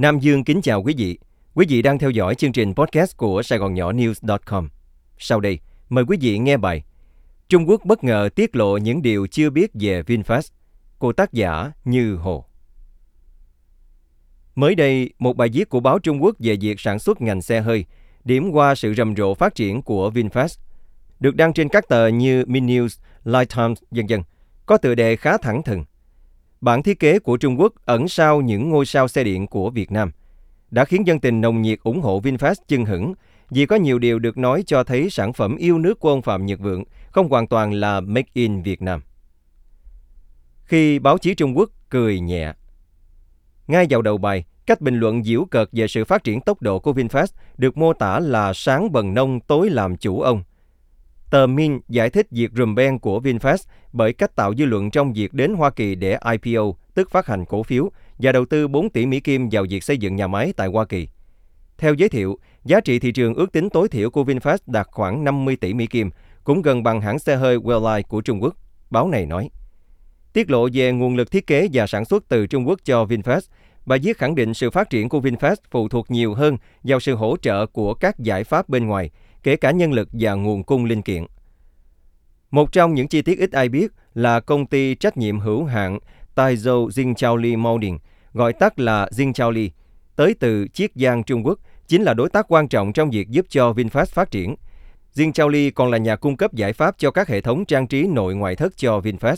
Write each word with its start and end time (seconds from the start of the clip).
Nam 0.00 0.18
Dương 0.18 0.44
kính 0.44 0.62
chào 0.62 0.82
quý 0.82 0.94
vị. 0.96 1.18
Quý 1.54 1.66
vị 1.68 1.82
đang 1.82 1.98
theo 1.98 2.10
dõi 2.10 2.34
chương 2.34 2.52
trình 2.52 2.74
podcast 2.74 3.16
của 3.16 3.42
Sài 3.42 3.58
Gòn 3.58 3.74
Nhỏ 3.74 3.92
News.com. 3.92 4.68
Sau 5.18 5.40
đây, 5.40 5.58
mời 5.88 6.04
quý 6.08 6.18
vị 6.20 6.38
nghe 6.38 6.56
bài 6.56 6.84
Trung 7.48 7.68
Quốc 7.68 7.84
bất 7.84 8.04
ngờ 8.04 8.28
tiết 8.34 8.56
lộ 8.56 8.76
những 8.76 9.02
điều 9.02 9.26
chưa 9.26 9.50
biết 9.50 9.70
về 9.74 10.02
VinFast 10.02 10.50
của 10.98 11.12
tác 11.12 11.32
giả 11.32 11.72
Như 11.84 12.16
Hồ. 12.16 12.44
Mới 14.54 14.74
đây, 14.74 15.10
một 15.18 15.36
bài 15.36 15.48
viết 15.52 15.68
của 15.68 15.80
báo 15.80 15.98
Trung 15.98 16.22
Quốc 16.22 16.36
về 16.38 16.56
việc 16.60 16.80
sản 16.80 16.98
xuất 16.98 17.20
ngành 17.20 17.42
xe 17.42 17.60
hơi 17.60 17.84
điểm 18.24 18.50
qua 18.50 18.74
sự 18.74 18.94
rầm 18.94 19.16
rộ 19.16 19.34
phát 19.34 19.54
triển 19.54 19.82
của 19.82 20.10
VinFast 20.10 20.58
được 21.20 21.36
đăng 21.36 21.52
trên 21.52 21.68
các 21.68 21.88
tờ 21.88 22.06
như 22.06 22.44
Minnews, 22.44 22.98
Light 23.24 23.56
Times, 23.56 23.78
dân 23.90 24.08
dân, 24.08 24.22
có 24.66 24.76
tựa 24.76 24.94
đề 24.94 25.16
khá 25.16 25.38
thẳng 25.38 25.62
thừng. 25.62 25.84
Bản 26.60 26.82
thiết 26.82 26.98
kế 26.98 27.18
của 27.18 27.36
Trung 27.36 27.60
Quốc 27.60 27.72
ẩn 27.84 28.08
sau 28.08 28.40
những 28.40 28.70
ngôi 28.70 28.86
sao 28.86 29.08
xe 29.08 29.24
điện 29.24 29.46
của 29.46 29.70
Việt 29.70 29.92
Nam 29.92 30.10
đã 30.70 30.84
khiến 30.84 31.06
dân 31.06 31.20
tình 31.20 31.40
nồng 31.40 31.62
nhiệt 31.62 31.78
ủng 31.82 32.00
hộ 32.00 32.20
VinFast 32.20 32.54
chưng 32.68 32.84
hửng 32.84 33.14
vì 33.50 33.66
có 33.66 33.76
nhiều 33.76 33.98
điều 33.98 34.18
được 34.18 34.38
nói 34.38 34.62
cho 34.66 34.84
thấy 34.84 35.10
sản 35.10 35.32
phẩm 35.32 35.56
yêu 35.56 35.78
nước 35.78 36.00
của 36.00 36.08
ông 36.08 36.22
Phạm 36.22 36.46
Nhật 36.46 36.60
Vượng 36.60 36.84
không 37.10 37.28
hoàn 37.28 37.46
toàn 37.46 37.72
là 37.72 38.00
made 38.00 38.28
in 38.32 38.62
Việt 38.62 38.82
Nam. 38.82 39.02
Khi 40.64 40.98
báo 40.98 41.18
chí 41.18 41.34
Trung 41.34 41.58
Quốc 41.58 41.70
cười 41.88 42.20
nhẹ. 42.20 42.52
Ngay 43.66 43.86
vào 43.90 44.02
đầu 44.02 44.18
bài, 44.18 44.44
cách 44.66 44.80
bình 44.80 44.98
luận 44.98 45.24
diễu 45.24 45.44
cợt 45.44 45.68
về 45.72 45.86
sự 45.88 46.04
phát 46.04 46.24
triển 46.24 46.40
tốc 46.40 46.62
độ 46.62 46.78
của 46.78 46.92
VinFast 46.92 47.26
được 47.58 47.76
mô 47.76 47.92
tả 47.92 48.20
là 48.20 48.52
sáng 48.52 48.92
bần 48.92 49.14
nông 49.14 49.40
tối 49.40 49.70
làm 49.70 49.96
chủ 49.96 50.20
ông. 50.20 50.42
Tờ 51.30 51.46
Min 51.46 51.80
giải 51.88 52.10
thích 52.10 52.26
việc 52.30 52.50
rùm 52.56 52.74
beng 52.74 52.98
của 52.98 53.20
VinFast 53.20 53.68
bởi 53.92 54.12
cách 54.12 54.36
tạo 54.36 54.54
dư 54.54 54.64
luận 54.64 54.90
trong 54.90 55.12
việc 55.12 55.32
đến 55.32 55.54
Hoa 55.54 55.70
Kỳ 55.70 55.94
để 55.94 56.18
IPO, 56.30 56.62
tức 56.94 57.10
phát 57.10 57.26
hành 57.26 57.44
cổ 57.44 57.62
phiếu, 57.62 57.90
và 58.18 58.32
đầu 58.32 58.44
tư 58.44 58.68
4 58.68 58.90
tỷ 58.90 59.06
Mỹ 59.06 59.20
Kim 59.20 59.48
vào 59.52 59.66
việc 59.70 59.84
xây 59.84 59.98
dựng 59.98 60.16
nhà 60.16 60.26
máy 60.26 60.52
tại 60.56 60.68
Hoa 60.68 60.84
Kỳ. 60.84 61.08
Theo 61.78 61.94
giới 61.94 62.08
thiệu, 62.08 62.38
giá 62.64 62.80
trị 62.80 62.98
thị 62.98 63.12
trường 63.12 63.34
ước 63.34 63.52
tính 63.52 63.70
tối 63.70 63.88
thiểu 63.88 64.10
của 64.10 64.24
VinFast 64.24 64.58
đạt 64.66 64.86
khoảng 64.90 65.24
50 65.24 65.56
tỷ 65.56 65.74
Mỹ 65.74 65.86
Kim, 65.86 66.10
cũng 66.44 66.62
gần 66.62 66.82
bằng 66.82 67.00
hãng 67.00 67.18
xe 67.18 67.36
hơi 67.36 67.58
Wellline 67.58 68.02
của 68.08 68.20
Trung 68.20 68.42
Quốc, 68.42 68.56
báo 68.90 69.08
này 69.08 69.26
nói. 69.26 69.50
Tiết 70.32 70.50
lộ 70.50 70.68
về 70.72 70.92
nguồn 70.92 71.16
lực 71.16 71.30
thiết 71.30 71.46
kế 71.46 71.68
và 71.72 71.86
sản 71.86 72.04
xuất 72.04 72.24
từ 72.28 72.46
Trung 72.46 72.68
Quốc 72.68 72.80
cho 72.84 73.04
VinFast, 73.04 73.40
bà 73.86 73.96
viết 74.02 74.18
khẳng 74.18 74.34
định 74.34 74.54
sự 74.54 74.70
phát 74.70 74.90
triển 74.90 75.08
của 75.08 75.20
VinFast 75.20 75.56
phụ 75.70 75.88
thuộc 75.88 76.10
nhiều 76.10 76.34
hơn 76.34 76.56
vào 76.84 77.00
sự 77.00 77.14
hỗ 77.14 77.36
trợ 77.42 77.66
của 77.66 77.94
các 77.94 78.18
giải 78.18 78.44
pháp 78.44 78.68
bên 78.68 78.86
ngoài, 78.86 79.10
kể 79.42 79.56
cả 79.56 79.70
nhân 79.70 79.92
lực 79.92 80.08
và 80.12 80.34
nguồn 80.34 80.64
cung 80.64 80.84
linh 80.84 81.02
kiện. 81.02 81.26
Một 82.50 82.72
trong 82.72 82.94
những 82.94 83.08
chi 83.08 83.22
tiết 83.22 83.38
ít 83.38 83.52
ai 83.52 83.68
biết 83.68 83.92
là 84.14 84.40
công 84.40 84.66
ty 84.66 84.94
trách 84.94 85.16
nhiệm 85.16 85.40
hữu 85.40 85.64
hạn 85.64 85.98
Taizhou 86.34 86.88
Jingchaoli 86.88 87.58
Molding, 87.58 87.98
gọi 88.32 88.52
tắt 88.52 88.78
là 88.80 89.08
Jingchaoli, 89.12 89.68
tới 90.16 90.34
từ 90.40 90.68
Chiết 90.68 90.90
Giang, 90.94 91.24
Trung 91.24 91.46
Quốc, 91.46 91.58
chính 91.86 92.02
là 92.02 92.14
đối 92.14 92.28
tác 92.28 92.46
quan 92.48 92.68
trọng 92.68 92.92
trong 92.92 93.10
việc 93.10 93.28
giúp 93.28 93.46
cho 93.48 93.72
VinFast 93.72 94.04
phát 94.04 94.30
triển. 94.30 94.54
Jingchaoli 95.14 95.70
còn 95.74 95.90
là 95.90 95.98
nhà 95.98 96.16
cung 96.16 96.36
cấp 96.36 96.52
giải 96.52 96.72
pháp 96.72 96.94
cho 96.98 97.10
các 97.10 97.28
hệ 97.28 97.40
thống 97.40 97.64
trang 97.64 97.86
trí 97.86 98.06
nội 98.06 98.34
ngoại 98.34 98.56
thất 98.56 98.76
cho 98.76 98.98
VinFast. 99.00 99.36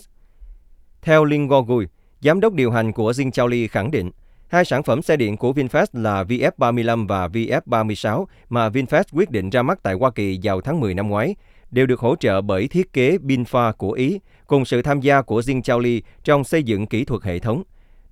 Theo 1.03 1.25
Linh 1.25 1.48
Gogui, 1.48 1.86
giám 2.20 2.41
đốc 2.41 2.55
điều 2.55 2.70
hành 2.70 2.92
của 2.92 3.11
Jingchaoli 3.11 3.69
khẳng 3.70 3.91
định, 3.91 4.11
Hai 4.53 4.64
sản 4.64 4.83
phẩm 4.83 5.03
xe 5.03 5.17
điện 5.17 5.36
của 5.36 5.53
VinFast 5.53 5.86
là 5.92 6.25
VF35 6.25 7.06
và 7.06 7.28
VF36 7.28 8.25
mà 8.48 8.69
VinFast 8.69 9.03
quyết 9.12 9.31
định 9.31 9.50
ra 9.50 9.62
mắt 9.62 9.78
tại 9.83 9.95
Hoa 9.95 10.11
Kỳ 10.11 10.39
vào 10.42 10.61
tháng 10.61 10.81
10 10.81 10.95
năm 10.95 11.08
ngoái, 11.08 11.34
đều 11.70 11.86
được 11.86 12.00
hỗ 12.00 12.17
trợ 12.17 12.41
bởi 12.41 12.69
thiết 12.69 12.92
kế 12.92 13.17
Binfa 13.17 13.73
của 13.73 13.92
Ý, 13.92 14.20
cùng 14.47 14.64
sự 14.64 14.83
tham 14.83 15.00
gia 15.00 15.23
của 15.23 15.41
Jing 15.41 15.62
Chaoli 15.62 16.03
trong 16.25 16.45
xây 16.45 16.62
dựng 16.62 16.86
kỹ 16.86 17.05
thuật 17.05 17.23
hệ 17.23 17.39
thống. 17.39 17.62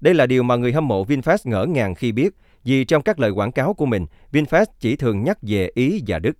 Đây 0.00 0.14
là 0.14 0.26
điều 0.26 0.42
mà 0.42 0.56
người 0.56 0.72
hâm 0.72 0.88
mộ 0.88 1.04
VinFast 1.04 1.38
ngỡ 1.44 1.64
ngàng 1.64 1.94
khi 1.94 2.12
biết, 2.12 2.34
vì 2.64 2.84
trong 2.84 3.02
các 3.02 3.20
lời 3.20 3.30
quảng 3.30 3.52
cáo 3.52 3.74
của 3.74 3.86
mình, 3.86 4.06
VinFast 4.32 4.66
chỉ 4.80 4.96
thường 4.96 5.24
nhắc 5.24 5.38
về 5.42 5.70
Ý 5.74 6.02
và 6.06 6.18
Đức. 6.18 6.32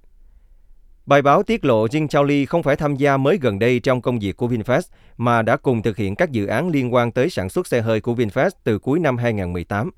Bài 1.10 1.22
báo 1.22 1.42
tiết 1.42 1.64
lộ 1.64 1.86
Jing 1.86 2.08
Chaoli 2.08 2.46
không 2.46 2.62
phải 2.62 2.76
tham 2.76 2.96
gia 2.96 3.16
mới 3.16 3.38
gần 3.40 3.58
đây 3.58 3.80
trong 3.80 4.02
công 4.02 4.18
việc 4.18 4.36
của 4.36 4.48
VinFast, 4.48 4.82
mà 5.16 5.42
đã 5.42 5.56
cùng 5.56 5.82
thực 5.82 5.96
hiện 5.96 6.14
các 6.14 6.30
dự 6.30 6.46
án 6.46 6.68
liên 6.68 6.94
quan 6.94 7.12
tới 7.12 7.30
sản 7.30 7.48
xuất 7.48 7.66
xe 7.66 7.80
hơi 7.80 8.00
của 8.00 8.14
VinFast 8.14 8.50
từ 8.64 8.78
cuối 8.78 8.98
năm 8.98 9.16
2018. 9.16 9.90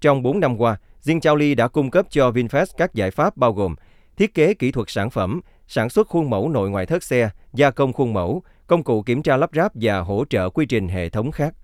Trong 0.00 0.22
4 0.22 0.40
năm 0.40 0.60
qua, 0.60 0.76
Jing 1.04 1.20
Chaoli 1.20 1.54
đã 1.54 1.68
cung 1.68 1.90
cấp 1.90 2.06
cho 2.10 2.30
VinFast 2.30 2.66
các 2.76 2.94
giải 2.94 3.10
pháp 3.10 3.36
bao 3.36 3.52
gồm 3.52 3.74
thiết 4.16 4.34
kế 4.34 4.54
kỹ 4.54 4.72
thuật 4.72 4.90
sản 4.90 5.10
phẩm, 5.10 5.40
sản 5.68 5.90
xuất 5.90 6.08
khuôn 6.08 6.30
mẫu 6.30 6.48
nội 6.48 6.70
ngoại 6.70 6.86
thất 6.86 7.02
xe, 7.02 7.30
gia 7.52 7.70
công 7.70 7.92
khuôn 7.92 8.12
mẫu, 8.12 8.42
công 8.66 8.84
cụ 8.84 9.02
kiểm 9.02 9.22
tra 9.22 9.36
lắp 9.36 9.50
ráp 9.54 9.72
và 9.74 9.98
hỗ 9.98 10.24
trợ 10.30 10.50
quy 10.50 10.66
trình 10.66 10.88
hệ 10.88 11.08
thống 11.08 11.30
khác. 11.30 11.54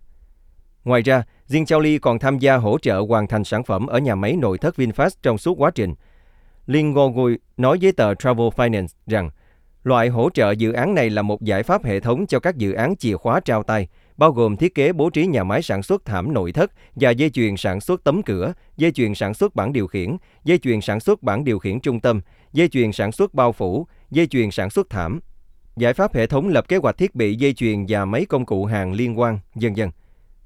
Ngoài 0.84 1.03
ra, 1.03 1.22
Jing 1.48 1.65
Chaoli 1.65 1.98
còn 1.98 2.19
tham 2.19 2.38
gia 2.38 2.56
hỗ 2.56 2.78
trợ 2.78 2.98
hoàn 3.09 3.27
thành 3.27 3.44
sản 3.44 3.65
phẩm 3.65 3.87
ở 3.87 3.98
nhà 3.98 4.15
máy 4.15 4.37
nội 4.37 4.59
thất 4.59 4.75
VinFast 4.77 5.10
trong 5.22 5.38
suốt 5.38 5.60
quá 5.60 5.71
trình– 5.71 5.94
Liên 6.66 6.92
Ngô 6.92 7.08
Gui 7.08 7.38
nói 7.56 7.78
với 7.80 7.92
tờ 7.92 8.14
Travel 8.14 8.47
Finance 8.47 8.86
rằng 9.06 9.30
loại 9.82 10.08
hỗ 10.08 10.30
trợ 10.34 10.50
dự 10.50 10.72
án 10.72 10.94
này 10.94 11.10
là 11.10 11.22
một 11.22 11.42
giải 11.42 11.62
pháp 11.62 11.84
hệ 11.84 12.00
thống 12.00 12.26
cho 12.26 12.41
các 12.41 12.56
dự 12.56 12.72
án 12.72 12.97
chìa 12.97 13.16
khóa 13.16 13.41
trao 13.41 13.62
tay, 13.62 13.88
bao 14.16 14.32
gồm 14.32 14.56
thiết 14.56 14.74
kế 14.74 14.92
bố 14.92 15.10
trí 15.10 15.26
nhà 15.26 15.44
máy 15.44 15.62
sản 15.62 15.82
xuất 15.82 16.04
thảm 16.04 16.34
nội 16.34 16.53
thất 16.53 16.72
và 16.94 17.10
dây 17.10 17.30
chuyền 17.30 17.56
sản 17.56 17.80
xuất 17.80 18.04
tấm 18.04 18.22
cửa, 18.22 18.53
dây 18.76 18.92
chuyền 18.92 19.14
sản 19.14 19.34
xuất 19.34 19.54
bảng 19.54 19.72
điều 19.72 19.86
khiển, 19.86 20.16
dây 20.44 20.58
chuyền 20.58 20.80
sản 20.80 21.00
xuất 21.00 21.22
bảng 21.22 21.44
điều 21.44 21.58
khiển 21.58 21.80
trung 21.80 22.00
tâm, 22.00 22.20
dây 22.53 22.69
chuyền 22.69 22.92
sản 22.92 23.12
xuất 23.12 23.34
bao 23.34 23.53
phủ, 23.53 23.86
dây 24.10 24.26
chuyền 24.26 24.50
sản 24.50 24.70
xuất 24.70 24.91
thảm. 24.91 25.20
Giải 25.76 25.94
pháp 25.94 26.14
hệ 26.14 26.26
thống 26.26 26.48
lập 26.48 26.69
kế 26.69 26.76
hoạch 26.76 26.98
thiết 26.98 27.14
bị 27.14 27.34
dây 27.34 27.53
chuyền 27.53 27.86
và 27.88 28.04
mấy 28.04 28.26
công 28.26 28.47
cụ 28.47 28.64
hàng 28.64 28.92
liên 28.92 29.19
quan, 29.19 29.38
dân 29.54 29.76
dân. 29.76 29.91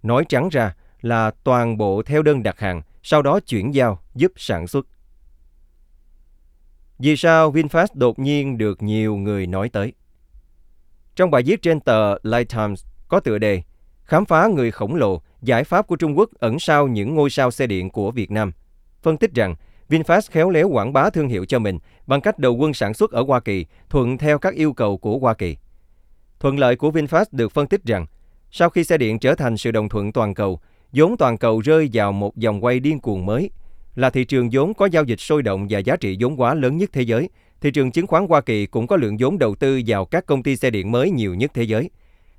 Nói 0.02 0.24
trắng 0.28 0.48
ra 0.48 0.74
là 1.00 1.30
toàn 1.44 1.76
bộ 1.78 2.02
theo 2.02 2.22
đơn 2.22 2.42
đặt 2.42 2.60
hàng, 2.60 2.82
sau 3.02 3.22
đó 3.22 3.40
chuyển 3.40 3.74
giao 3.74 3.98
giúp 4.14 4.32
sản 4.36 4.66
xuất. 4.66 4.86
Vì 6.98 7.16
sao 7.16 7.53
VinFast 7.53 7.86
đột 7.94 8.19
nhiên 8.19 8.59
được 8.59 8.82
nhiều 8.82 9.16
người 9.16 9.47
nói 9.47 9.69
tới? 9.69 9.92
Trong 11.16 11.31
bài 11.31 11.42
viết 11.47 11.62
trên 11.62 11.81
tờ 11.81 12.19
Light 12.22 12.48
Times 12.48 12.84
có 13.09 13.20
tựa 13.20 13.38
đề 13.38 13.62
Khám 14.04 14.25
phá 14.25 14.47
người 14.47 14.70
khổng 14.70 14.94
lồ, 14.94 15.22
giải 15.42 15.64
pháp 15.64 15.87
của 15.87 15.97
Trung 15.97 16.19
Quốc 16.19 16.31
ẩn 16.38 16.58
sau 16.58 16.88
những 16.88 17.14
ngôi 17.14 17.31
sao 17.31 17.50
xe 17.50 17.66
điện 17.66 17.91
của 17.91 18.10
Việt 18.10 18.31
Nam. 18.31 18.53
Phân 19.03 19.16
tích 19.16 19.34
rằng 19.34 19.54
VinFast 19.88 20.20
khéo 20.31 20.50
léo 20.50 20.69
quảng 20.69 20.92
bá 20.92 21.10
thương 21.10 21.28
hiệu 21.28 21.44
cho 21.44 21.58
mình 21.58 21.78
bằng 22.06 22.20
cách 22.20 22.38
đầu 22.38 22.54
quân 22.54 22.75
sản 22.75 22.94
xuất 22.94 23.10
ở 23.10 23.22
Hoa 23.22 23.41
Kỳ, 23.41 23.66
thuận 23.91 24.19
theo 24.19 24.38
các 24.38 24.54
yêu 24.54 24.72
cầu 24.72 24.98
của 24.98 25.19
Hoa 25.19 25.34
Kỳ. 25.34 25.56
Thuận 26.41 26.58
lợi 26.58 26.76
của 26.76 26.91
VinFast 26.91 27.25
được 27.32 27.53
phân 27.53 27.66
tích 27.66 27.84
rằng, 27.84 28.06
sau 28.50 28.70
khi 28.70 28.84
xe 28.84 28.98
điện 28.98 29.19
trở 29.19 29.34
thành 29.34 29.56
sự 29.56 29.70
đồng 29.70 29.88
thuận 29.88 30.12
toàn 30.12 30.34
cầu, 30.34 30.60
vốn 30.92 31.16
toàn 31.16 31.38
cầu 31.38 31.60
rơi 31.60 31.91
vào 31.92 32.12
một 32.12 32.37
dòng 32.37 32.64
quay 32.64 32.81
điên 32.81 33.00
cuồng 33.00 33.26
mới– 33.26 33.50
là 33.94 34.10
thị 34.10 34.25
trường 34.25 34.49
vốn 34.53 34.75
có 34.75 34.87
giao 34.87 35.04
dịch 35.04 35.21
sôi 35.21 35.43
động 35.43 35.66
và 35.71 35.78
giá 35.78 35.97
trị 35.97 36.16
vốn 36.21 36.37
hóa 36.37 36.54
lớn 36.54 36.76
nhất 36.76 36.91
thế 36.93 37.03
giới. 37.03 37.28
Thị 37.60 37.71
trường 37.71 37.91
chứng 37.91 38.06
khoán 38.06 38.26
Hoa 38.26 38.41
Kỳ 38.41 38.66
cũng 38.66 38.87
có 38.87 38.97
lượng 38.97 39.16
vốn 39.19 39.38
đầu 39.38 39.54
tư 39.54 39.81
vào 39.87 40.04
các 40.04 40.26
công 40.26 40.43
ty 40.43 40.56
xe 40.56 40.71
điện 40.71 40.91
mới 40.91 41.10
nhiều 41.10 41.34
nhất 41.34 41.50
thế 41.54 41.62
giới. 41.62 41.91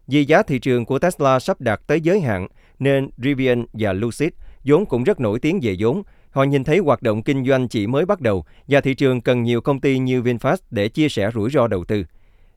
Vì 0.07 0.25
giá 0.25 0.43
thị 0.43 0.59
trường 0.59 0.85
của 0.85 0.99
Tesla 0.99 1.39
sắp 1.39 1.61
đạt 1.61 1.81
tới 1.87 2.01
giới 2.01 2.21
hạn, 2.21 2.47
nên 2.79 3.09
Rivian 3.17 3.65
và 3.73 3.93
Lucid 3.93 4.29
vốn 4.65 4.85
cũng 4.85 5.03
rất 5.03 5.19
nổi 5.19 5.39
tiếng 5.39 5.59
về 5.61 5.75
vốn. 5.79 6.03
Họ 6.31 6.43
nhìn 6.43 6.63
thấy 6.63 6.77
hoạt 6.77 7.01
động 7.01 7.23
kinh 7.23 7.45
doanh 7.45 7.67
chỉ 7.67 7.87
mới 7.87 8.05
bắt 8.05 8.21
đầu 8.21 8.45
và 8.67 8.81
thị 8.81 8.93
trường 8.93 9.21
cần 9.21 9.43
nhiều 9.43 9.61
công 9.61 9.79
ty 9.79 9.97
như 9.97 10.21
VinFast 10.21 10.57
để 10.71 10.89
chia 10.89 11.09
sẻ 11.09 11.31
rủi 11.33 11.49
ro 11.49 11.67
đầu 11.67 11.85
tư. 11.85 12.05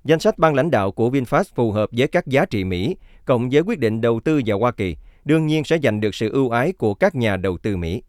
Danh 0.04 0.18
sách 0.18 0.38
ban 0.38 0.54
lãnh 0.54 0.70
đạo 0.70 0.92
của 0.92 1.10
VinFast 1.10 1.44
phù 1.54 1.72
hợp 1.72 1.90
với 1.92 2.08
các 2.08 2.26
giá 2.26 2.44
trị 2.44 2.64
Mỹ, 2.64 2.96
cộng 3.24 3.50
với 3.50 3.62
quyết 3.62 3.78
định 3.78 4.00
đầu 4.00 4.20
tư 4.24 4.40
vào 4.46 4.58
Hoa 4.58 4.72
Kỳ, 4.72 4.96
đương 5.24 5.46
nhiên 5.46 5.64
sẽ 5.64 5.78
giành 5.82 6.00
được 6.00 6.14
sự 6.14 6.32
ưu 6.32 6.50
ái 6.50 6.72
của 6.72 6.94
các 6.94 7.14
nhà 7.14 7.36
đầu 7.36 7.58
tư 7.58 7.76
Mỹ. 7.76 8.02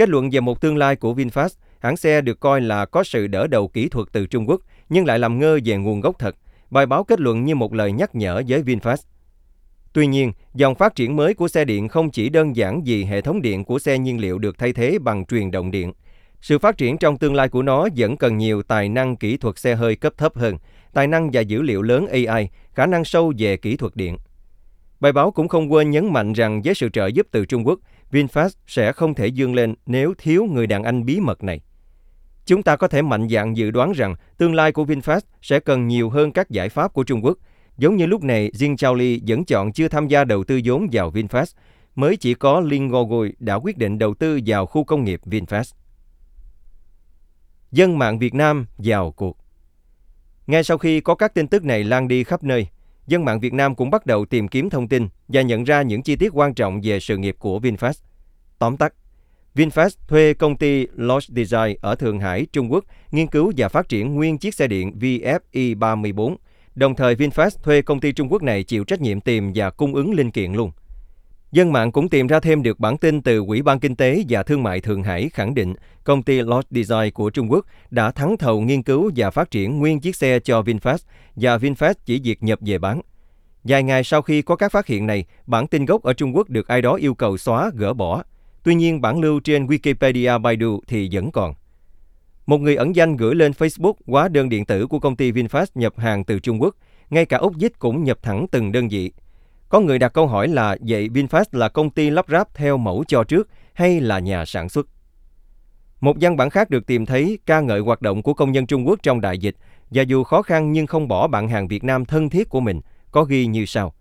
Kết 0.00 0.08
luận 0.08 0.30
về 0.30 0.40
một 0.40 0.60
tương 0.60 0.76
lai 0.76 0.96
của 0.96 1.14
VinFast, 1.14 1.48
hãng 1.78 1.96
xe 1.96 2.20
được 2.20 2.40
coi 2.40 2.60
là 2.60 2.86
có 2.86 3.04
sự 3.04 3.26
đỡ 3.26 3.46
đầu 3.46 3.68
kỹ 3.68 3.88
thuật 3.88 4.08
từ 4.12 4.26
Trung 4.26 4.48
Quốc, 4.48 4.60
nhưng 4.88 5.06
lại 5.06 5.18
làm 5.18 5.38
ngơ 5.38 5.58
về 5.64 5.76
nguồn 5.76 6.00
gốc 6.00 6.18
thật. 6.18 6.36
Bài 6.70 6.86
báo 6.86 7.04
kết 7.04 7.20
luận 7.20 7.44
như 7.44 7.54
một 7.54 7.74
lời 7.74 7.92
nhắc 7.92 8.14
nhở 8.14 8.42
với 8.48 8.62
VinFast. 8.62 8.96
Tuy 9.92 10.06
nhiên, 10.06 10.32
dòng 10.54 10.74
phát 10.74 10.94
triển 10.94 11.16
mới 11.16 11.34
của 11.34 11.48
xe 11.48 11.64
điện 11.64 11.88
không 11.88 12.10
chỉ 12.10 12.28
đơn 12.28 12.56
giản 12.56 12.82
vì 12.84 13.04
hệ 13.04 13.20
thống 13.20 13.42
điện 13.42 13.64
của 13.64 13.78
xe 13.78 13.98
nhiên 13.98 14.20
liệu 14.20 14.38
được 14.38 14.58
thay 14.58 14.72
thế 14.72 14.98
bằng 14.98 15.26
truyền 15.26 15.50
động 15.50 15.70
điện. 15.70 15.92
Sự 16.40 16.58
phát 16.58 16.76
triển 16.76 16.98
trong 16.98 17.18
tương 17.18 17.34
lai 17.34 17.48
của 17.48 17.62
nó 17.62 17.88
vẫn 17.96 18.16
cần 18.16 18.36
nhiều 18.36 18.62
tài 18.62 18.88
năng 18.88 19.16
kỹ 19.16 19.36
thuật 19.36 19.58
xe 19.58 19.74
hơi 19.74 19.96
cấp 19.96 20.12
thấp 20.16 20.36
hơn, 20.36 20.58
tài 20.92 21.06
năng 21.06 21.30
và 21.32 21.40
dữ 21.40 21.62
liệu 21.62 21.82
lớn 21.82 22.06
AI, 22.06 22.48
khả 22.74 22.86
năng 22.86 23.04
sâu 23.04 23.32
về 23.38 23.56
kỹ 23.56 23.76
thuật 23.76 23.96
điện. 23.96 24.16
Bài 25.00 25.12
báo 25.12 25.30
cũng 25.30 25.48
không 25.48 25.72
quên 25.72 25.90
nhấn 25.90 26.12
mạnh 26.12 26.32
rằng 26.32 26.62
với 26.64 26.74
sự 26.74 26.88
trợ 26.88 27.06
giúp 27.06 27.26
từ 27.30 27.44
Trung 27.44 27.66
Quốc, 27.66 27.78
VinFast 28.10 28.50
sẽ 28.66 28.92
không 28.92 29.14
thể 29.14 29.26
dương 29.26 29.54
lên 29.54 29.74
nếu 29.86 30.14
thiếu 30.18 30.44
người 30.44 30.66
đàn 30.66 30.82
anh 30.82 31.04
bí 31.04 31.20
mật 31.20 31.42
này. 31.44 31.60
Chúng 32.46 32.62
ta 32.62 32.76
có 32.76 32.88
thể 32.88 33.02
mạnh 33.02 33.28
dạn 33.28 33.54
dự 33.54 33.70
đoán 33.70 33.92
rằng 33.92 34.14
tương 34.38 34.54
lai 34.54 34.72
của 34.72 34.84
VinFast 34.84 35.20
sẽ 35.42 35.60
cần 35.60 35.86
nhiều 35.86 36.10
hơn 36.10 36.32
các 36.32 36.50
giải 36.50 36.68
pháp 36.68 36.92
của 36.92 37.04
Trung 37.04 37.24
Quốc. 37.24 37.38
Giống 37.78 37.96
như 37.96 38.06
lúc 38.06 38.22
này, 38.22 38.50
Jin 38.54 38.76
Chaoli 38.76 39.22
vẫn 39.26 39.44
chọn 39.44 39.72
chưa 39.72 39.88
tham 39.88 40.08
gia 40.08 40.24
đầu 40.24 40.44
tư 40.44 40.60
vốn 40.64 40.86
vào 40.92 41.10
VinFast, 41.10 41.54
mới 41.94 42.16
chỉ 42.16 42.34
có 42.34 42.60
Lin 42.60 42.88
Gogui 42.88 43.32
đã 43.38 43.54
quyết 43.54 43.78
định 43.78 43.98
đầu 43.98 44.14
tư 44.14 44.40
vào 44.46 44.66
khu 44.66 44.84
công 44.84 45.04
nghiệp 45.04 45.20
VinFast. 45.24 45.74
Dân 47.72 47.98
mạng 47.98 48.18
Việt 48.18 48.34
Nam 48.34 48.66
vào 48.78 49.12
cuộc 49.12 49.38
Ngay 50.46 50.64
sau 50.64 50.78
khi 50.78 51.00
có 51.00 51.14
các 51.14 51.34
tin 51.34 51.48
tức 51.48 51.64
này 51.64 51.84
lan 51.84 52.08
đi 52.08 52.24
khắp 52.24 52.42
nơi, 52.44 52.66
dân 53.06 53.24
mạng 53.24 53.40
Việt 53.40 53.52
Nam 53.52 53.74
cũng 53.74 53.90
bắt 53.90 54.06
đầu 54.06 54.24
tìm 54.24 54.48
kiếm 54.48 54.70
thông 54.70 54.88
tin 54.88 55.08
và 55.28 55.42
nhận 55.42 55.64
ra 55.64 55.82
những 55.82 56.02
chi 56.02 56.16
tiết 56.16 56.30
quan 56.32 56.54
trọng 56.54 56.80
về 56.82 57.00
sự 57.00 57.16
nghiệp 57.16 57.36
của 57.38 57.58
VinFast. 57.58 58.02
Tóm 58.58 58.76
tắt, 58.76 58.94
VinFast 59.54 59.90
thuê 60.08 60.34
công 60.34 60.56
ty 60.56 60.86
Lost 60.94 61.30
Design 61.30 61.76
ở 61.80 61.94
Thượng 61.94 62.20
Hải, 62.20 62.46
Trung 62.52 62.72
Quốc 62.72 62.84
nghiên 63.10 63.26
cứu 63.26 63.52
và 63.56 63.68
phát 63.68 63.88
triển 63.88 64.14
nguyên 64.14 64.38
chiếc 64.38 64.54
xe 64.54 64.66
điện 64.66 64.92
VFI 64.98 65.78
34. 65.78 66.36
Đồng 66.74 66.94
thời 66.94 67.14
VinFast 67.14 67.50
thuê 67.62 67.82
công 67.82 68.00
ty 68.00 68.12
Trung 68.12 68.32
Quốc 68.32 68.42
này 68.42 68.64
chịu 68.64 68.84
trách 68.84 69.00
nhiệm 69.00 69.20
tìm 69.20 69.52
và 69.54 69.70
cung 69.70 69.94
ứng 69.94 70.14
linh 70.14 70.30
kiện 70.30 70.52
luôn. 70.52 70.70
Dân 71.52 71.72
mạng 71.72 71.92
cũng 71.92 72.08
tìm 72.08 72.26
ra 72.26 72.40
thêm 72.40 72.62
được 72.62 72.80
bản 72.80 72.98
tin 72.98 73.22
từ 73.22 73.38
Ủy 73.38 73.62
ban 73.62 73.80
Kinh 73.80 73.96
tế 73.96 74.22
và 74.28 74.42
Thương 74.42 74.62
mại 74.62 74.80
Thượng 74.80 75.02
Hải 75.02 75.28
khẳng 75.28 75.54
định 75.54 75.74
công 76.04 76.22
ty 76.22 76.42
lot 76.42 76.66
Design 76.70 77.10
của 77.14 77.30
Trung 77.30 77.50
Quốc 77.52 77.66
đã 77.90 78.10
thắng 78.10 78.36
thầu 78.36 78.60
nghiên 78.60 78.82
cứu 78.82 79.10
và 79.16 79.30
phát 79.30 79.50
triển 79.50 79.78
nguyên 79.78 80.00
chiếc 80.00 80.16
xe 80.16 80.40
cho 80.40 80.60
VinFast 80.62 80.98
và 81.36 81.56
VinFast 81.56 81.94
chỉ 82.04 82.20
việc 82.24 82.42
nhập 82.42 82.58
về 82.62 82.78
bán. 82.78 83.00
Vài 83.64 83.82
ngày 83.82 84.04
sau 84.04 84.22
khi 84.22 84.42
có 84.42 84.56
các 84.56 84.72
phát 84.72 84.86
hiện 84.86 85.06
này, 85.06 85.24
bản 85.46 85.66
tin 85.66 85.84
gốc 85.84 86.02
ở 86.02 86.12
Trung 86.12 86.36
Quốc 86.36 86.50
được 86.50 86.68
ai 86.68 86.82
đó 86.82 86.94
yêu 86.94 87.14
cầu 87.14 87.36
xóa, 87.36 87.70
gỡ 87.74 87.94
bỏ. 87.94 88.22
Tuy 88.62 88.74
nhiên, 88.74 89.00
bản 89.00 89.20
lưu 89.20 89.40
trên 89.40 89.66
Wikipedia 89.66 90.42
Baidu 90.42 90.80
thì 90.86 91.08
vẫn 91.12 91.30
còn. 91.30 91.54
Một 92.46 92.60
người 92.60 92.76
ẩn 92.76 92.96
danh 92.96 93.16
gửi 93.16 93.34
lên 93.34 93.52
Facebook 93.52 93.94
hóa 94.06 94.28
đơn 94.28 94.48
điện 94.48 94.64
tử 94.64 94.86
của 94.86 94.98
công 94.98 95.16
ty 95.16 95.32
VinFast 95.32 95.66
nhập 95.74 95.98
hàng 95.98 96.24
từ 96.24 96.38
Trung 96.38 96.62
Quốc. 96.62 96.74
Ngay 97.10 97.26
cả 97.26 97.36
Úc 97.36 97.54
Dích 97.56 97.78
cũng 97.78 98.04
nhập 98.04 98.18
thẳng 98.22 98.46
từng 98.50 98.72
đơn 98.72 98.88
vị. 98.88 99.12
Có 99.70 99.80
người 99.80 99.98
đặt 99.98 100.12
câu 100.12 100.26
hỏi 100.26 100.48
là 100.48 100.76
vậy 100.80 101.08
VinFast 101.08 101.44
là 101.52 101.68
công 101.68 101.90
ty 101.90 102.10
lắp 102.10 102.26
ráp 102.28 102.54
theo 102.54 102.76
mẫu 102.76 103.04
cho 103.08 103.24
trước 103.24 103.48
hay 103.72 104.00
là 104.00 104.18
nhà 104.18 104.44
sản 104.44 104.68
xuất? 104.68 104.86
Một 106.00 106.16
văn 106.20 106.36
bản 106.36 106.50
khác 106.50 106.70
được 106.70 106.86
tìm 106.86 107.06
thấy 107.06 107.38
ca 107.46 107.60
ngợi 107.60 107.80
hoạt 107.80 108.02
động 108.02 108.22
của 108.22 108.34
công 108.34 108.52
nhân 108.52 108.66
Trung 108.66 108.88
Quốc 108.88 108.98
trong 109.02 109.20
đại 109.20 109.38
dịch 109.38 109.56
và 109.90 110.02
dù 110.02 110.24
khó 110.24 110.42
khăn 110.42 110.72
nhưng 110.72 110.86
không 110.86 111.08
bỏ 111.08 111.26
bạn 111.26 111.48
hàng 111.48 111.68
Việt 111.68 111.84
Nam 111.84 112.04
thân 112.04 112.30
thiết 112.30 112.48
của 112.48 112.60
mình, 112.60 112.80
có 113.10 113.24
ghi 113.24 113.46
như 113.46 113.64
sau. 113.64 113.94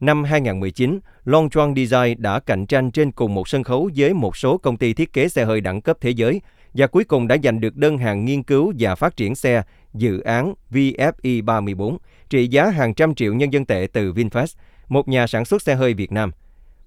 Năm 0.00 0.24
2019, 0.24 1.00
Long 1.24 1.50
Chuan 1.50 1.74
Design 1.74 2.22
đã 2.22 2.40
cạnh 2.40 2.66
tranh 2.66 2.90
trên 2.90 3.12
cùng 3.12 3.34
một 3.34 3.48
sân 3.48 3.62
khấu 3.62 3.90
với 3.96 4.14
một 4.14 4.36
số 4.36 4.58
công 4.58 4.76
ty 4.76 4.94
thiết 4.94 5.12
kế 5.12 5.28
xe 5.28 5.44
hơi 5.44 5.60
đẳng 5.60 5.80
cấp 5.80 5.96
thế 6.00 6.10
giới 6.10 6.40
và 6.74 6.86
cuối 6.86 7.04
cùng 7.04 7.28
đã 7.28 7.36
giành 7.44 7.60
được 7.60 7.76
đơn 7.76 7.98
hàng 7.98 8.24
nghiên 8.24 8.42
cứu 8.42 8.72
và 8.78 8.94
phát 8.94 9.16
triển 9.16 9.34
xe 9.34 9.62
dự 9.94 10.20
án 10.20 10.54
VFI 10.70 11.44
34 11.44 11.98
trị 12.30 12.48
giá 12.48 12.70
hàng 12.70 12.94
trăm 12.94 13.14
triệu 13.14 13.34
nhân 13.34 13.52
dân 13.52 13.64
tệ 13.64 13.86
từ 13.92 14.12
VinFast, 14.12 14.54
một 14.88 15.08
nhà 15.08 15.26
sản 15.26 15.44
xuất 15.44 15.62
xe 15.62 15.74
hơi 15.74 15.94
Việt 15.94 16.12
Nam. 16.12 16.32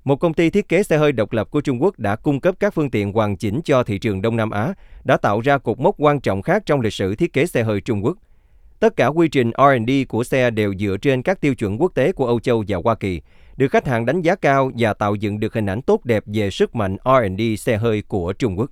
Một 0.03 0.15
công 0.15 0.33
ty 0.33 0.49
thiết 0.49 0.69
kế 0.69 0.83
xe 0.83 0.97
hơi 0.97 1.11
độc 1.11 1.33
lập 1.33 1.47
của 1.51 1.61
Trung 1.61 1.81
Quốc 1.81 1.99
đã 1.99 2.15
cung 2.15 2.39
cấp 2.39 2.55
các 2.59 2.73
phương 2.73 2.91
tiện 2.91 3.13
hoàn 3.13 3.37
chỉnh 3.37 3.61
cho 3.65 3.83
thị 3.83 3.99
trường 3.99 4.21
Đông 4.21 4.35
Nam 4.35 4.49
Á, 4.49 4.73
đã 5.03 5.17
tạo 5.17 5.39
ra 5.39 5.57
cột 5.57 5.79
mốc 5.79 5.95
quan 5.97 6.21
trọng 6.21 6.41
khác 6.41 6.63
trong 6.65 6.81
lịch 6.81 6.93
sử 6.93 7.15
thiết 7.15 7.33
kế 7.33 7.45
xe 7.45 7.63
hơi 7.63 7.81
Trung 7.81 8.05
Quốc. 8.05 8.17
Tất 8.79 8.95
cả 8.95 9.07
quy 9.07 9.27
trình 9.27 9.51
R&D 9.57 9.91
của 10.09 10.23
xe 10.23 10.49
đều 10.51 10.73
dựa 10.79 10.97
trên 11.01 11.21
các 11.21 11.41
tiêu 11.41 11.55
chuẩn 11.55 11.81
quốc 11.81 11.91
tế 11.95 12.11
của 12.11 12.25
Âu 12.25 12.39
Châu 12.39 12.63
và 12.67 12.77
Hoa 12.83 12.95
Kỳ, 12.95 13.21
được 13.57 13.67
khách 13.67 13.87
hàng 13.87 14.05
đánh 14.05 14.21
giá 14.21 14.35
cao 14.35 14.71
và 14.77 14.93
tạo 14.93 15.15
dựng 15.15 15.39
được 15.39 15.53
hình 15.53 15.65
ảnh 15.65 15.81
tốt 15.81 16.05
đẹp 16.05 16.23
về 16.25 16.49
sức 16.49 16.75
mạnh 16.75 16.97
R&D 17.05 17.41
xe 17.59 17.77
hơi 17.77 18.01
của 18.01 18.33
Trung 18.33 18.59
Quốc. 18.59 18.71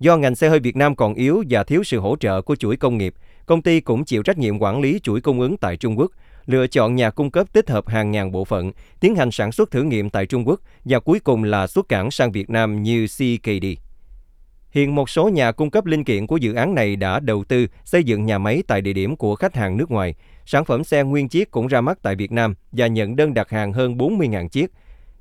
Do 0.00 0.16
ngành 0.16 0.34
xe 0.34 0.48
hơi 0.48 0.58
Việt 0.60 0.76
Nam 0.76 0.96
còn 0.96 1.14
yếu 1.14 1.44
và 1.50 1.64
thiếu 1.64 1.84
sự 1.84 2.00
hỗ 2.00 2.16
trợ 2.16 2.42
của 2.42 2.56
chuỗi 2.56 2.76
công 2.76 2.98
nghiệp, 2.98 3.14
công 3.46 3.62
ty 3.62 3.80
cũng 3.80 4.04
chịu 4.04 4.22
trách 4.22 4.38
nhiệm 4.38 4.58
quản 4.58 4.80
lý 4.80 5.00
chuỗi 5.02 5.20
cung 5.20 5.40
ứng 5.40 5.56
tại 5.56 5.76
Trung 5.76 5.98
Quốc, 5.98 6.10
lựa 6.46 6.66
chọn 6.66 6.94
nhà 6.94 7.10
cung 7.10 7.30
cấp 7.30 7.52
tích 7.52 7.70
hợp 7.70 7.88
hàng 7.88 8.10
ngàn 8.10 8.32
bộ 8.32 8.44
phận, 8.44 8.72
tiến 9.00 9.14
hành 9.14 9.30
sản 9.30 9.52
xuất 9.52 9.70
thử 9.70 9.82
nghiệm 9.82 10.10
tại 10.10 10.26
Trung 10.26 10.48
Quốc 10.48 10.60
và 10.84 11.00
cuối 11.00 11.20
cùng 11.20 11.44
là 11.44 11.66
xuất 11.66 11.88
cảng 11.88 12.10
sang 12.10 12.32
Việt 12.32 12.50
Nam 12.50 12.82
như 12.82 13.06
CKD. 13.06 13.66
Hiện 14.70 14.94
một 14.94 15.10
số 15.10 15.28
nhà 15.28 15.52
cung 15.52 15.70
cấp 15.70 15.86
linh 15.86 16.04
kiện 16.04 16.26
của 16.26 16.36
dự 16.36 16.54
án 16.54 16.74
này 16.74 16.96
đã 16.96 17.20
đầu 17.20 17.44
tư 17.44 17.66
xây 17.84 18.04
dựng 18.04 18.26
nhà 18.26 18.38
máy 18.38 18.62
tại 18.66 18.80
địa 18.80 18.92
điểm 18.92 19.16
của 19.16 19.36
khách 19.36 19.54
hàng 19.54 19.76
nước 19.76 19.90
ngoài. 19.90 20.14
Sản 20.46 20.64
phẩm 20.64 20.84
xe 20.84 21.02
nguyên 21.02 21.28
chiếc 21.28 21.50
cũng 21.50 21.66
ra 21.66 21.80
mắt 21.80 21.98
tại 22.02 22.14
Việt 22.14 22.32
Nam 22.32 22.54
và 22.72 22.86
nhận 22.86 23.16
đơn 23.16 23.34
đặt 23.34 23.50
hàng 23.50 23.72
hơn 23.72 23.96
40.000 23.96 24.48
chiếc, 24.48 24.70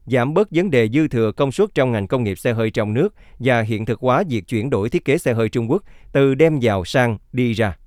giảm 0.06 0.34
bớt 0.34 0.48
vấn 0.52 0.72
đề 0.72 0.90
dư 0.90 1.08
thừa 1.08 1.32
công 1.32 1.52
suất 1.52 1.70
trong 1.74 1.92
ngành 1.92 2.08
công 2.08 2.24
nghiệp 2.24 2.38
xe 2.38 2.54
hơi 2.54 2.72
trong 2.72 2.94
nước 2.94 3.14
và 3.40 3.62
hiện 3.62 3.86
thực 3.86 4.00
hóa 4.00 4.24
việc 4.30 4.48
chuyển 4.48 4.70
đổi 4.70 4.90
thiết 4.90 5.06
kế 5.06 5.18
xe 5.18 5.34
hơi 5.34 5.50
Trung 5.50 5.72
Quốc 5.72 5.84
từ 6.12 6.36
đem 6.36 6.60
vào 6.62 6.86
sang 6.86 7.18
đi 7.32 7.54
ra. 7.54 7.78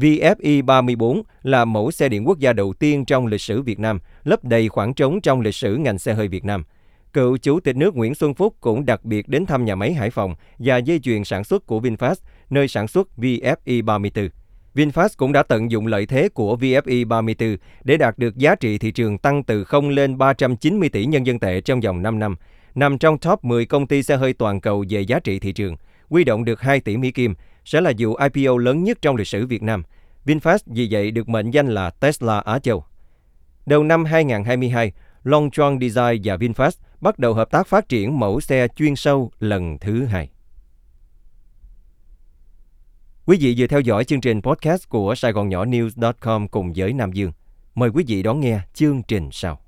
VFI 0.00 0.64
34 0.64 1.22
là 1.42 1.64
mẫu 1.64 1.90
xe 1.90 2.08
điện 2.08 2.28
quốc 2.28 2.38
gia 2.38 2.52
đầu 2.52 2.72
tiên 2.72 3.04
trong 3.04 3.26
lịch 3.26 3.40
sử 3.40 3.62
Việt 3.62 3.78
Nam, 3.78 3.98
lấp 4.24 4.44
đầy 4.44 4.68
khoảng 4.68 4.94
trống 4.94 5.20
trong 5.20 5.40
lịch 5.40 5.54
sử 5.54 5.76
ngành 5.76 5.98
xe 5.98 6.14
hơi 6.14 6.28
Việt 6.28 6.44
Nam. 6.44 6.64
Cựu 7.12 7.36
Chủ 7.36 7.60
tịch 7.60 7.76
nước 7.76 7.96
Nguyễn 7.96 8.14
Xuân 8.14 8.34
Phúc 8.34 8.56
cũng 8.60 8.86
đặc 8.86 9.04
biệt 9.04 9.28
đến 9.28 9.46
thăm 9.46 9.64
nhà 9.64 9.74
máy 9.74 9.92
Hải 9.92 10.10
Phòng 10.10 10.34
và 10.58 10.76
dây 10.76 10.98
chuyền 10.98 11.24
sản 11.24 11.44
xuất 11.44 11.66
của 11.66 11.80
VinFast, 11.80 12.14
nơi 12.50 12.68
sản 12.68 12.88
xuất 12.88 13.08
VFI 13.16 13.84
34. 13.84 14.28
VinFast 14.74 15.08
cũng 15.16 15.32
đã 15.32 15.42
tận 15.42 15.70
dụng 15.70 15.86
lợi 15.86 16.06
thế 16.06 16.28
của 16.28 16.56
VFI 16.56 17.08
34 17.08 17.56
để 17.84 17.96
đạt 17.96 18.18
được 18.18 18.36
giá 18.36 18.54
trị 18.54 18.78
thị 18.78 18.90
trường 18.90 19.18
tăng 19.18 19.44
từ 19.44 19.64
0 19.64 19.90
lên 19.90 20.18
390 20.18 20.88
tỷ 20.88 21.06
nhân 21.06 21.26
dân 21.26 21.38
tệ 21.38 21.60
trong 21.60 21.80
vòng 21.80 22.02
5 22.02 22.18
năm, 22.18 22.36
nằm 22.74 22.98
trong 22.98 23.18
top 23.18 23.44
10 23.44 23.66
công 23.66 23.86
ty 23.86 24.02
xe 24.02 24.16
hơi 24.16 24.32
toàn 24.32 24.60
cầu 24.60 24.84
về 24.88 25.00
giá 25.00 25.18
trị 25.18 25.38
thị 25.38 25.52
trường, 25.52 25.76
quy 26.08 26.24
động 26.24 26.44
được 26.44 26.60
2 26.60 26.80
tỷ 26.80 26.96
Mỹ 26.96 27.10
Kim, 27.10 27.34
sẽ 27.64 27.80
là 27.80 27.92
vụ 27.98 28.14
IPO 28.14 28.56
lớn 28.56 28.84
nhất 28.84 28.98
trong 29.02 29.16
lịch 29.16 29.26
sử 29.26 29.46
Việt 29.46 29.62
Nam. 29.62 29.82
VinFast 30.26 30.58
vì 30.66 30.88
vậy 30.90 31.10
được 31.10 31.28
mệnh 31.28 31.50
danh 31.50 31.68
là 31.68 31.90
Tesla 31.90 32.38
Á 32.38 32.58
Châu. 32.58 32.84
Đầu 33.66 33.84
năm 33.84 34.04
2022, 34.04 34.92
Longchuan 35.24 35.78
Design 35.80 36.22
và 36.24 36.36
VinFast 36.36 36.80
bắt 37.00 37.18
đầu 37.18 37.34
hợp 37.34 37.50
tác 37.50 37.66
phát 37.66 37.88
triển 37.88 38.18
mẫu 38.18 38.40
xe 38.40 38.68
chuyên 38.76 38.96
sâu 38.96 39.30
lần 39.40 39.78
thứ 39.78 40.04
hai. 40.04 40.30
Quý 43.26 43.38
vị 43.40 43.54
vừa 43.58 43.66
theo 43.66 43.80
dõi 43.80 44.04
chương 44.04 44.20
trình 44.20 44.42
podcast 44.42 44.88
của 44.88 45.14
Sài 45.14 45.32
Gòn 45.32 45.48
Nhỏ 45.48 45.64
News.com 45.64 46.48
cùng 46.48 46.72
với 46.76 46.92
Nam 46.92 47.12
Dương. 47.12 47.32
Mời 47.74 47.90
quý 47.90 48.04
vị 48.06 48.22
đón 48.22 48.40
nghe 48.40 48.60
chương 48.74 49.02
trình 49.02 49.28
sau. 49.32 49.60